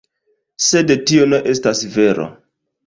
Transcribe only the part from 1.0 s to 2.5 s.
tio ne estas vero.